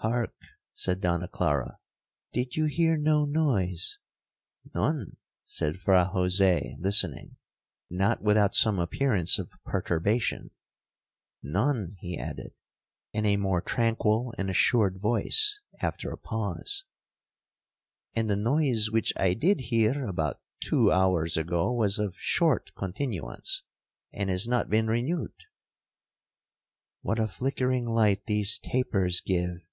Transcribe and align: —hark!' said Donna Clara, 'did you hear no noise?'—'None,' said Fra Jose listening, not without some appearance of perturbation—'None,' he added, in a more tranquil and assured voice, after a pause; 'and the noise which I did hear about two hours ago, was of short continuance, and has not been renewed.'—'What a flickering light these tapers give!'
—hark!' 0.00 0.42
said 0.72 1.00
Donna 1.00 1.28
Clara, 1.28 1.78
'did 2.32 2.54
you 2.56 2.66
hear 2.66 2.96
no 2.96 3.24
noise?'—'None,' 3.24 5.16
said 5.44 5.78
Fra 5.80 6.04
Jose 6.06 6.76
listening, 6.78 7.34
not 7.90 8.22
without 8.22 8.54
some 8.54 8.78
appearance 8.78 9.38
of 9.40 9.50
perturbation—'None,' 9.64 11.96
he 12.00 12.16
added, 12.16 12.54
in 13.12 13.24
a 13.26 13.36
more 13.36 13.60
tranquil 13.60 14.32
and 14.38 14.48
assured 14.50 15.00
voice, 15.00 15.60
after 15.80 16.10
a 16.12 16.18
pause; 16.18 16.84
'and 18.14 18.30
the 18.30 18.36
noise 18.36 18.90
which 18.90 19.12
I 19.16 19.34
did 19.34 19.60
hear 19.62 20.04
about 20.06 20.40
two 20.62 20.90
hours 20.92 21.36
ago, 21.36 21.72
was 21.72 21.98
of 21.98 22.16
short 22.16 22.72
continuance, 22.76 23.64
and 24.12 24.30
has 24.30 24.46
not 24.48 24.70
been 24.70 24.86
renewed.'—'What 24.88 27.18
a 27.18 27.28
flickering 27.28 27.84
light 27.86 28.24
these 28.26 28.58
tapers 28.60 29.20
give!' 29.20 29.60